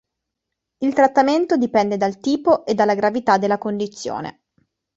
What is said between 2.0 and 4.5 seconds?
tipo e dalla gravità della condizione.